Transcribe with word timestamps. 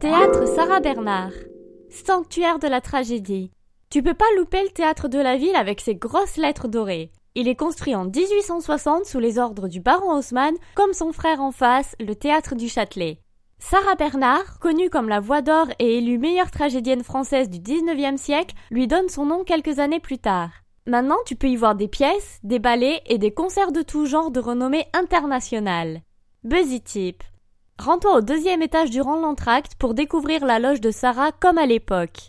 Théâtre 0.00 0.48
Sarah 0.48 0.80
Bernard. 0.80 1.32
Sanctuaire 1.90 2.58
de 2.58 2.66
la 2.66 2.80
tragédie. 2.80 3.50
Tu 3.90 4.02
peux 4.02 4.14
pas 4.14 4.24
louper 4.38 4.62
le 4.62 4.70
théâtre 4.70 5.08
de 5.08 5.18
la 5.18 5.36
ville 5.36 5.54
avec 5.54 5.82
ses 5.82 5.94
grosses 5.94 6.38
lettres 6.38 6.68
dorées. 6.68 7.12
Il 7.34 7.48
est 7.48 7.54
construit 7.54 7.94
en 7.94 8.06
1860 8.06 9.04
sous 9.04 9.18
les 9.18 9.38
ordres 9.38 9.68
du 9.68 9.80
baron 9.80 10.14
Haussmann, 10.16 10.54
comme 10.74 10.94
son 10.94 11.12
frère 11.12 11.42
en 11.42 11.52
face, 11.52 11.96
le 12.00 12.14
théâtre 12.14 12.54
du 12.54 12.66
Châtelet. 12.66 13.18
Sarah 13.58 13.94
Bernard, 13.94 14.58
connue 14.58 14.88
comme 14.88 15.10
la 15.10 15.20
Voix 15.20 15.42
d'Or 15.42 15.66
et 15.78 15.98
élue 15.98 16.16
meilleure 16.16 16.50
tragédienne 16.50 17.04
française 17.04 17.50
du 17.50 17.58
19e 17.58 18.16
siècle, 18.16 18.54
lui 18.70 18.86
donne 18.86 19.10
son 19.10 19.26
nom 19.26 19.44
quelques 19.44 19.80
années 19.80 20.00
plus 20.00 20.18
tard. 20.18 20.48
Maintenant, 20.86 21.18
tu 21.26 21.36
peux 21.36 21.48
y 21.48 21.56
voir 21.56 21.74
des 21.74 21.88
pièces, 21.88 22.40
des 22.42 22.58
ballets 22.58 23.02
et 23.04 23.18
des 23.18 23.34
concerts 23.34 23.72
de 23.72 23.82
tout 23.82 24.06
genre 24.06 24.30
de 24.30 24.40
renommée 24.40 24.86
internationale. 24.94 26.00
Buzzy 26.42 26.80
Tip. 26.80 27.22
Rends-toi 27.80 28.16
au 28.16 28.20
deuxième 28.20 28.60
étage 28.60 28.90
du 28.90 29.00
rang 29.00 29.16
l'entracte 29.16 29.74
pour 29.76 29.94
découvrir 29.94 30.44
la 30.44 30.58
loge 30.58 30.82
de 30.82 30.90
Sarah 30.90 31.32
comme 31.32 31.56
à 31.56 31.64
l'époque. 31.64 32.28